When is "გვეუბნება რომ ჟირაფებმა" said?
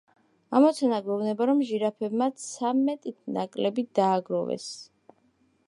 1.07-2.29